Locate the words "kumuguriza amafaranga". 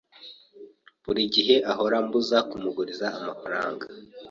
2.49-3.85